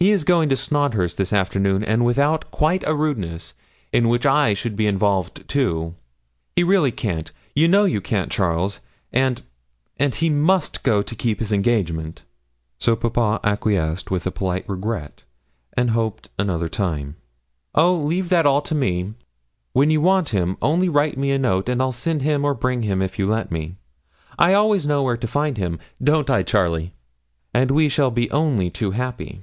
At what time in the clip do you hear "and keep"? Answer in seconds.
10.98-11.40